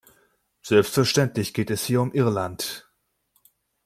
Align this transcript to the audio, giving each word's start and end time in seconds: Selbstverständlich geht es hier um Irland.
Selbstverständlich 0.63 1.53
geht 1.53 1.69
es 1.69 1.85
hier 1.85 2.01
um 2.01 2.11
Irland. 2.11 2.89